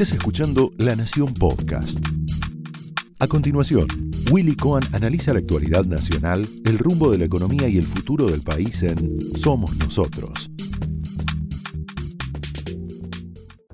[0.00, 1.98] Estás escuchando La Nación Podcast.
[3.18, 3.88] A continuación,
[4.30, 8.42] Willy Cohen analiza la actualidad nacional, el rumbo de la economía y el futuro del
[8.42, 10.52] país en Somos Nosotros.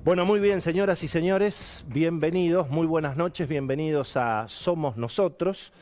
[0.03, 5.73] Bueno, muy bien, señoras y señores, bienvenidos, muy buenas noches, bienvenidos a Somos Nosotros.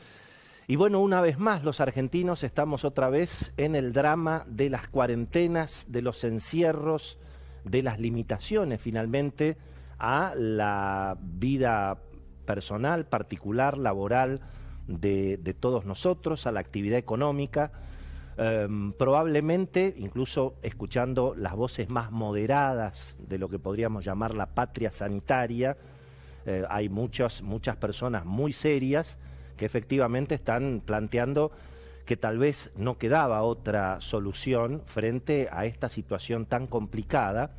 [0.66, 4.88] Y bueno, una vez más los argentinos estamos otra vez en el drama de las
[4.88, 7.16] cuarentenas, de los encierros,
[7.64, 9.56] de las limitaciones finalmente
[9.98, 11.98] a la vida
[12.44, 14.40] personal, particular, laboral
[14.86, 17.72] de, todos nosotros, a la actividad económica.
[18.36, 24.90] Em, probablemente, incluso escuchando las voces más moderadas de lo que podríamos llamar la patria
[24.90, 25.76] sanitaria,
[26.46, 29.18] eh, hay muchas, muchas personas muy serias
[29.56, 31.52] que efectivamente están planteando
[32.04, 37.52] que tal vez no quedaba otra solución frente a esta situación tan complicada.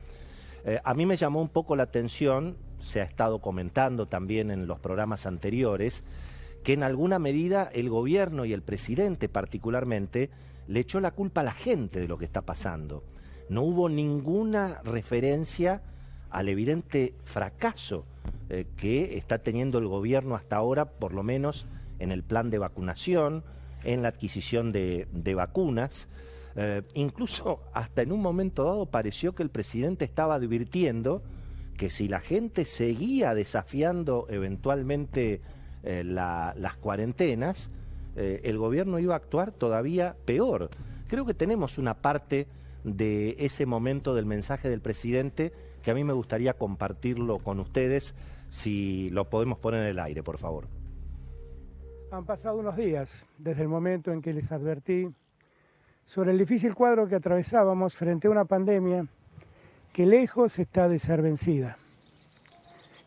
[0.66, 4.68] Eh, a mí me llamó un poco la atención se ha estado comentando también en
[4.68, 6.04] los programas anteriores,
[6.64, 10.30] que en alguna medida el gobierno y el presidente particularmente
[10.68, 13.04] le echó la culpa a la gente de lo que está pasando.
[13.50, 15.82] No hubo ninguna referencia
[16.30, 18.06] al evidente fracaso
[18.50, 21.66] eh, que está teniendo el gobierno hasta ahora, por lo menos
[22.00, 23.44] en el plan de vacunación,
[23.84, 26.08] en la adquisición de, vacunas.
[26.56, 31.22] Eh, incluso hasta en un momento dado pareció que el presidente estaba advirtiendo
[31.76, 35.42] que si la gente seguía desafiando eventualmente
[35.84, 37.70] eh, las cuarentenas,
[38.16, 40.70] eh, el gobierno iba a actuar todavía peor.
[41.08, 42.48] Creo que tenemos una parte
[42.86, 45.52] de ese momento del mensaje del presidente
[45.84, 48.16] que a mí me gustaría compartirlo con ustedes,
[48.50, 50.68] si lo podemos poner en el aire, por favor.
[52.12, 55.10] Han pasado unos días desde el momento en que les advertí
[56.06, 59.06] sobre el difícil cuadro que atravesábamos frente a una pandemia
[59.92, 61.78] que lejos está de ser vencida,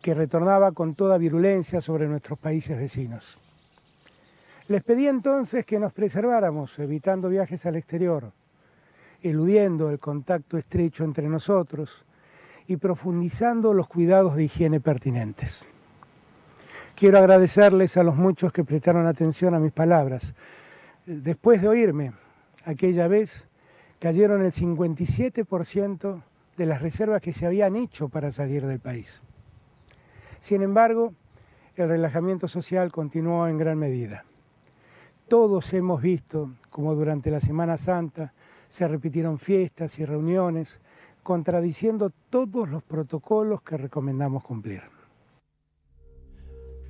[0.00, 3.38] que retornaba con toda virulencia sobre nuestros países vecinos.
[4.68, 8.32] Les pedí entonces que nos preserváramos, evitando viajes al exterior,
[9.22, 12.04] eludiendo el contacto estrecho entre nosotros
[12.66, 15.66] y profundizando los cuidados de higiene pertinentes.
[16.94, 20.34] Quiero agradecerles a los muchos que prestaron atención a mis palabras.
[21.06, 22.12] Después de oírme,
[22.68, 23.46] aquella vez
[23.98, 26.22] cayeron el 57%
[26.58, 29.22] de las reservas que se habían hecho para salir del país.
[30.40, 31.14] Sin embargo,
[31.76, 34.24] el relajamiento social continuó en gran medida.
[35.28, 38.34] Todos hemos visto como durante la Semana Santa
[38.68, 40.78] se repitieron fiestas y reuniones,
[41.22, 44.82] contradiciendo todos los protocolos que recomendamos cumplir.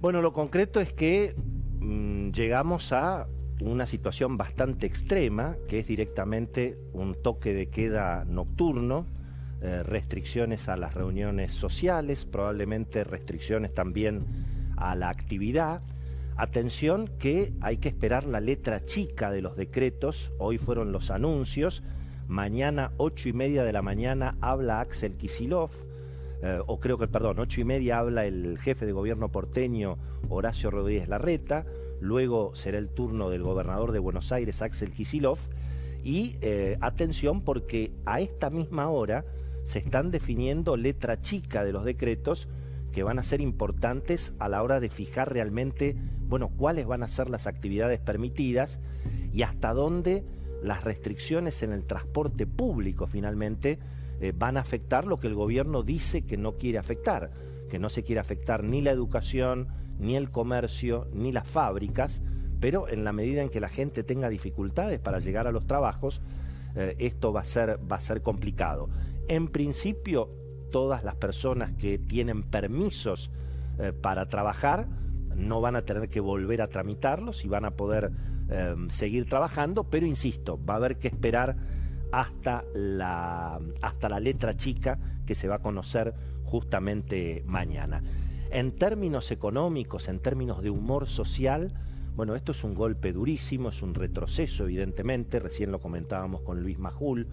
[0.00, 1.36] Bueno, lo concreto es que
[1.80, 3.28] mm, llegamos a
[3.60, 9.06] una situación bastante extrema, que es directamente un toque de queda nocturno,
[9.60, 14.24] eh, restricciones a las reuniones sociales, probablemente restricciones también
[14.76, 15.82] a la actividad.
[16.36, 21.82] Atención que hay que esperar la letra chica de los decretos, hoy fueron los anuncios,
[22.28, 25.70] mañana ocho y media de la mañana habla Axel Kisilov,
[26.42, 30.70] eh, o creo que, perdón, ocho y media habla el jefe de gobierno porteño Horacio
[30.70, 31.66] Rodríguez Larreta,
[32.00, 35.38] luego será el turno del gobernador de Buenos Aires, Axel Kisilov,
[36.04, 39.24] y eh, atención porque a esta misma hora
[39.64, 42.48] se están definiendo letra chica de los decretos
[42.92, 45.96] que van a ser importantes a la hora de fijar realmente,
[46.28, 48.78] bueno, cuáles van a ser las actividades permitidas
[49.32, 50.24] y hasta dónde
[50.62, 53.78] las restricciones en el transporte público finalmente
[54.20, 57.30] eh, van a afectar lo que el gobierno dice que no quiere afectar,
[57.70, 59.68] que no se quiere afectar ni la educación,
[60.00, 62.20] ni el comercio, ni las fábricas,
[62.60, 66.20] pero en la medida en que la gente tenga dificultades para llegar a los trabajos,
[66.74, 68.88] eh, esto va a, ser, va a ser complicado.
[69.28, 70.30] En principio,
[70.72, 73.30] todas las personas que tienen permisos
[73.78, 74.88] eh, para trabajar
[75.36, 78.10] no van a tener que volver a tramitarlos y van a poder
[78.88, 81.54] seguir trabajando, pero insisto, va a haber que esperar
[82.12, 86.14] hasta la, hasta la letra chica que se va a conocer
[86.44, 88.02] justamente mañana.
[88.50, 91.74] En términos económicos, en términos de humor social,
[92.16, 96.78] bueno, esto es un golpe durísimo, es un retroceso evidentemente, recién lo comentábamos con Luis
[96.78, 97.28] Majul,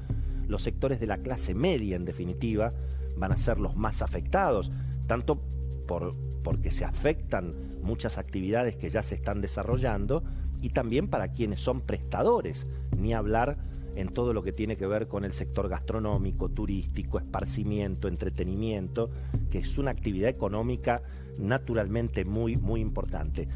[0.47, 2.73] los sectores de la clase media en definitiva
[3.17, 4.71] van a ser los más afectados,
[5.07, 5.41] tanto
[5.87, 6.13] por,
[6.43, 10.23] porque se afectan muchas actividades que ya se están desarrollando
[10.61, 12.67] y también para quienes son prestadores,
[12.97, 13.57] ni hablar
[13.95, 19.09] en todo lo que tiene que ver con el sector gastronómico, turístico, esparcimiento, entretenimiento,
[19.49, 21.01] que es una actividad económica
[21.37, 23.47] naturalmente muy, muy importante.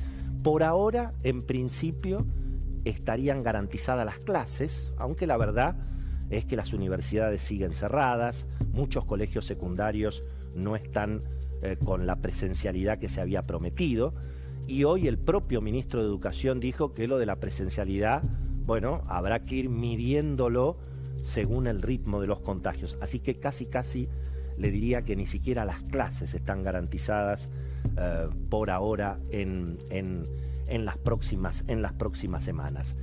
[0.44, 2.26] Por ahora, en principio,
[2.86, 5.76] estarían garantizadas las clases, aunque la verdad
[6.30, 10.24] es que las universidades siguen cerradas, muchos colegios secundarios
[10.56, 11.24] no están
[11.62, 14.14] eh, con la presencialidad que se había prometido.
[14.68, 18.24] Y hoy el propio ministro de Educación dijo que lo de la presencialidad,
[18.70, 20.78] bueno, habrá que ir midiéndolo
[21.24, 23.00] según el ritmo de los contagios.
[23.02, 24.08] Así que casi, casi
[24.60, 27.50] le diría que ni siquiera las clases están garantizadas
[27.98, 29.80] eh, por ahora en,
[30.70, 32.96] las próximas, en las próximas semanas.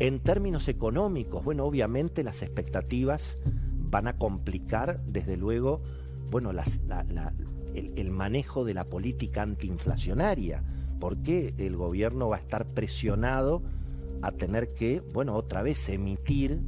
[0.00, 3.38] En términos económicos, bueno, obviamente las expectativas
[3.74, 5.80] van a complicar, desde luego,
[6.30, 6.50] bueno,
[7.74, 10.62] el, manejo de la política antiinflacionaria,
[11.00, 13.62] porque el gobierno va a estar presionado
[14.22, 16.60] a tener que, bueno, otra vez emitir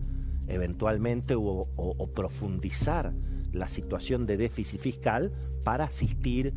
[0.49, 3.13] eventualmente o profundizar
[3.53, 5.33] la situación de déficit fiscal
[5.65, 6.55] para asistir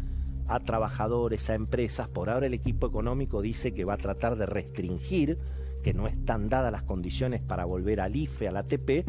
[0.48, 2.07] a trabajadores, a empresas.
[2.07, 5.38] Por ahora el equipo económico dice que va a tratar de restringir,
[5.84, 9.06] que no están dadas las condiciones para volver al IFE, al ATP,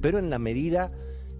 [0.00, 0.92] pero en la medida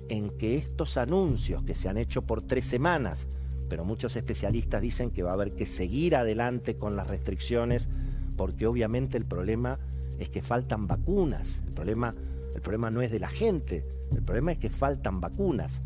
[0.08, 3.29] en que estos anuncios que se han hecho por tres semanas,
[3.69, 7.88] pero muchos especialistas dicen que va a haber que seguir adelante con las restricciones,
[8.36, 9.78] porque obviamente el problema
[10.19, 12.14] es que faltan vacunas, el problema,
[12.54, 13.84] el problema no es de la gente,
[14.14, 15.82] el problema es que faltan vacunas.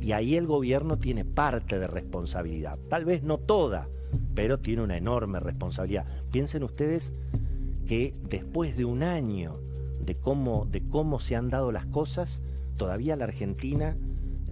[0.00, 3.88] Y ahí el gobierno tiene parte de responsabilidad, tal vez no toda,
[4.34, 6.06] pero tiene una enorme responsabilidad.
[6.30, 7.12] Piensen ustedes
[7.86, 9.58] que después de un año
[10.04, 12.40] de cómo, de cómo se han dado las cosas,
[12.76, 13.96] todavía la Argentina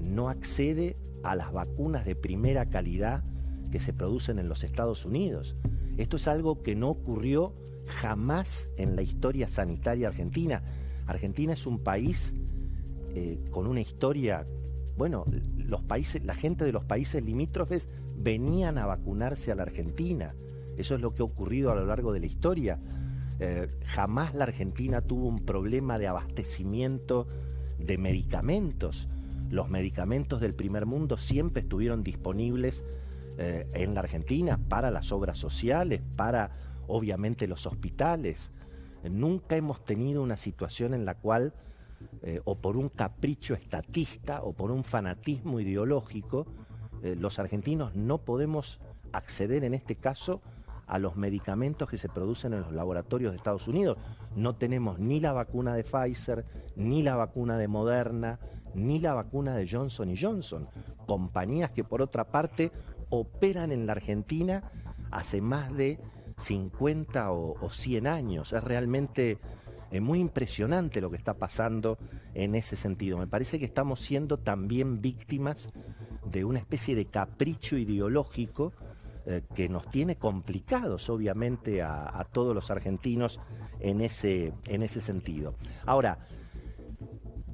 [0.01, 3.23] no accede a las vacunas de primera calidad
[3.71, 5.57] que se producen en los Estados Unidos.
[5.97, 7.53] Esto es algo que no ocurrió
[7.87, 10.63] jamás en la historia sanitaria argentina.
[11.07, 12.33] Argentina es un país
[13.15, 14.47] eh, con una historia,
[14.97, 15.25] bueno,
[15.57, 20.35] los países, la gente de los países limítrofes venían a vacunarse a la Argentina.
[20.77, 22.79] Eso es lo que ha ocurrido a lo largo de la historia.
[23.41, 27.27] Eh, jamás la Argentina tuvo un problema de abastecimiento
[27.79, 29.09] de medicamentos.
[29.51, 32.85] Los medicamentos del primer mundo siempre estuvieron disponibles
[33.39, 36.51] eh, en la Argentina para las obras sociales, para
[36.87, 38.53] obviamente los hospitales.
[39.05, 41.55] Nunca hemos tenido una situación en la cual,
[42.23, 46.47] eh, o por un capricho estatista o por un fanatismo ideológico,
[47.03, 48.81] eh, los argentinos no podemos
[49.13, 50.41] acceder en este caso
[50.87, 53.97] a los medicamentos que se producen en los laboratorios de Estados Unidos.
[54.37, 56.45] No tenemos ni la vacuna de Pfizer,
[56.77, 58.39] ni la vacuna de Moderna,
[58.75, 60.69] ni la vacuna de Johnson Johnson.
[61.07, 62.71] Compañías que por otra parte
[63.13, 64.73] operan en la Argentina
[65.11, 66.01] hace más de
[66.39, 68.55] 50 o, 100 años.
[68.55, 69.39] Es realmente
[69.91, 71.99] es muy impresionante lo que está pasando
[72.33, 73.19] en ese sentido.
[73.19, 75.69] Me parece que estamos siendo también víctimas
[76.25, 78.73] de una especie de capricho ideológico
[79.27, 83.39] eh, que nos tiene complicados, obviamente, a, todos los argentinos
[83.81, 85.55] en ese, en ese sentido.
[85.85, 86.27] Ahora,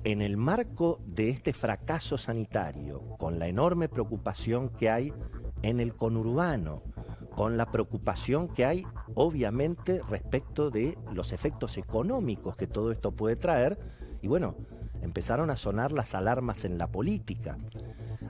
[0.05, 5.13] en el marco de este fracaso sanitario, con la enorme preocupación que hay
[5.63, 6.83] en el conurbano,
[7.35, 13.37] con la preocupación que hay obviamente respecto de los efectos económicos que todo esto puede
[13.37, 13.79] traer,
[14.21, 14.57] y bueno,
[15.03, 17.59] empezaron a sonar las alarmas en la política.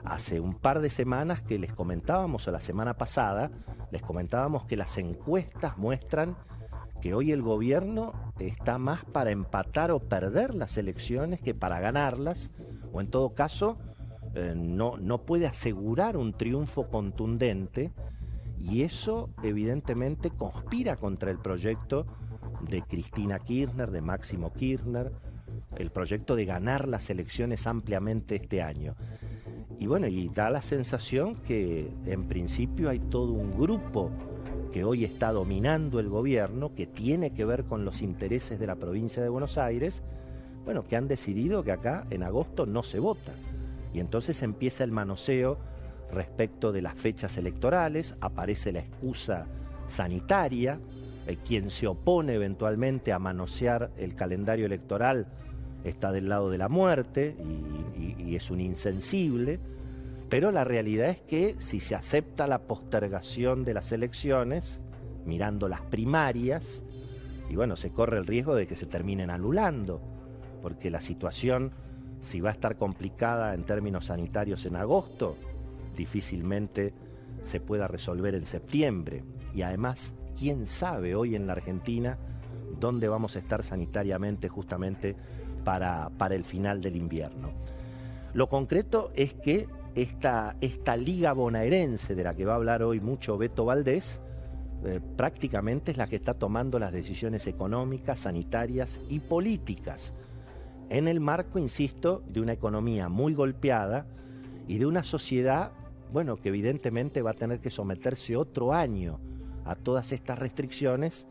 [0.03, 3.51] Hace un par de semanas que les comentábamos, o la semana pasada,
[3.91, 6.37] les comentábamos que las encuestas muestran
[7.01, 12.51] que hoy el gobierno está más para empatar o perder las elecciones que para ganarlas,
[12.91, 13.77] o en todo caso
[14.35, 17.91] eh, no, no puede asegurar un triunfo contundente,
[18.59, 22.05] y eso evidentemente conspira contra el proyecto
[22.69, 25.11] de Cristina Kirchner, de Máximo Kirchner,
[25.77, 28.95] el proyecto de ganar las elecciones ampliamente este año.
[29.79, 34.11] Y bueno, y da la sensación que en principio hay todo un grupo
[34.73, 38.75] que hoy está dominando el gobierno, que tiene que ver con los intereses de la
[38.75, 40.03] provincia de Buenos Aires,
[40.65, 43.31] bueno, que han decidido que acá en agosto no se vota.
[43.93, 45.57] Y entonces empieza el manoseo
[46.11, 49.45] respecto de las fechas electorales, aparece la excusa
[49.87, 50.79] sanitaria,
[51.27, 55.27] eh, quien se opone eventualmente a manosear el calendario electoral
[55.83, 57.35] está del lado de la muerte
[57.97, 59.59] y, es un insensible,
[60.29, 64.81] pero la realidad es que si se acepta la postergación de las elecciones,
[65.25, 66.83] mirando las primarias,
[67.49, 69.99] y bueno, se corre el riesgo de que se terminen anulando,
[70.61, 71.71] porque la situación,
[72.21, 75.35] si va a estar complicada en términos sanitarios en agosto,
[75.95, 76.93] difícilmente
[77.43, 79.23] se pueda resolver en septiembre.
[79.53, 82.17] Y además, ¿quién sabe hoy en la Argentina
[82.79, 85.15] dónde vamos a estar sanitariamente justamente
[85.63, 87.51] para, el final del invierno.
[88.33, 92.99] Lo concreto es que esta, esta liga bonaerense de la que va a hablar hoy
[92.99, 94.21] mucho Beto Valdés,
[94.85, 100.13] eh, prácticamente es la que está tomando las decisiones económicas, sanitarias y políticas.
[100.89, 104.05] En el marco, insisto, de una economía muy golpeada
[104.67, 105.71] y de una sociedad,
[106.11, 109.19] bueno, que evidentemente va a tener que someterse otro año
[109.65, 111.27] a todas estas restricciones,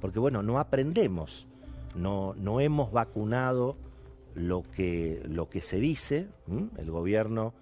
[0.00, 1.46] porque bueno, no aprendemos,
[1.94, 3.76] no, no hemos vacunado
[4.34, 6.28] lo que, lo que se dice,
[6.78, 7.54] el gobierno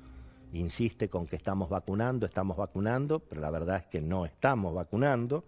[0.52, 5.45] insiste con que estamos vacunando, estamos vacunando, pero la verdad es que no estamos vacunando.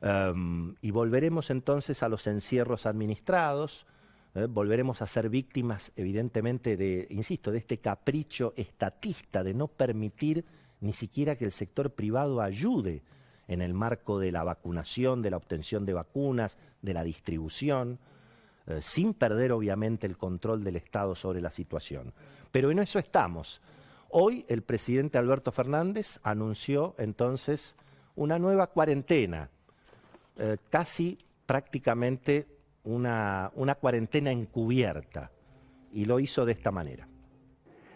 [0.00, 3.86] Em, y volveremos entonces a los encierros administrados,
[4.34, 4.46] ¿eh?
[4.48, 10.44] volveremos a ser víctimas, evidentemente, de, insisto, de este capricho estatista de no permitir
[10.80, 13.02] ni siquiera que el sector privado ayude
[13.48, 17.98] en el marco de la vacunación, de la obtención de vacunas, de la distribución,
[18.66, 22.12] eh, sin perder obviamente el control del Estado sobre la situación.
[22.50, 23.60] Pero en eso estamos.
[24.10, 27.74] Hoy el presidente Alberto Fernández anunció entonces
[28.14, 29.48] una nueva cuarentena
[30.36, 32.46] eh, casi prácticamente
[32.84, 35.30] una, una cuarentena encubierta
[35.92, 37.08] y lo hizo de esta manera.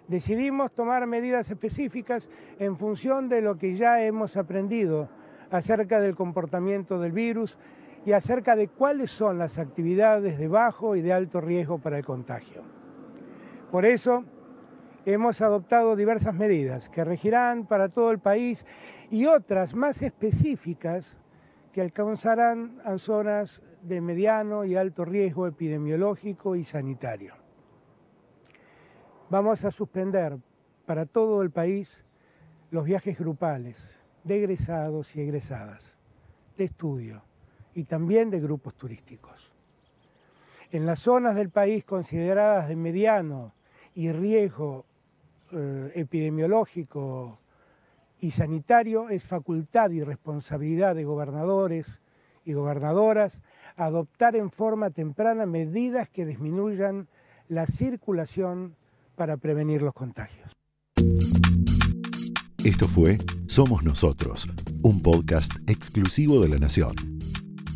[0.09, 2.29] Decidimos tomar medidas específicas
[2.59, 5.09] en función de lo que ya hemos aprendido
[5.51, 7.59] acerca del comportamiento del virus
[8.05, 12.05] y acerca de cuáles son las actividades de bajo y de alto riesgo para el
[12.05, 12.63] contagio.
[13.73, 14.25] Por eso
[15.05, 18.65] hemos adoptado diversas medidas que regirán para todo el país
[19.11, 21.17] y otras más específicas
[21.77, 27.35] que alcanzarán a zonas de mediano y alto riesgo epidemiológico y sanitario.
[29.29, 30.39] Vamos a suspender
[30.87, 32.03] para todo el país
[32.71, 33.77] los viajes grupales
[34.25, 35.95] de egresados y egresadas,
[36.57, 37.23] de estudio
[37.75, 39.53] y también de grupos turísticos.
[40.73, 43.53] En las zonas del país consideradas de mediano
[43.95, 44.87] y riesgo
[45.53, 47.39] eh, epidemiológico
[48.21, 52.01] y sanitario es facultad y responsabilidad de gobernadores
[52.45, 53.41] y gobernadoras
[53.77, 57.09] adoptar en forma temprana medidas que disminuyan
[57.49, 58.77] la circulación
[59.17, 60.53] para prevenir los contagios.
[62.65, 64.49] Esto fue Somos Nosotros,
[64.83, 66.97] un podcast exclusivo de La Nación.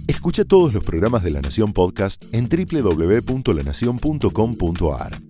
[0.09, 5.30] Escucha todos los programas de La Nación Podcast en www.lanacion.com.ar.